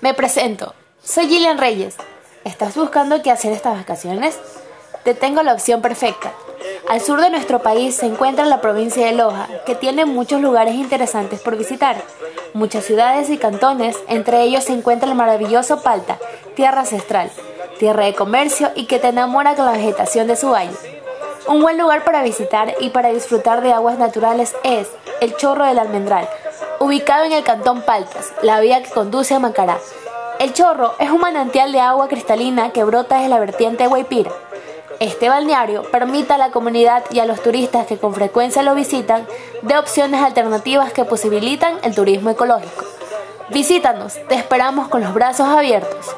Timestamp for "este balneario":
34.98-35.84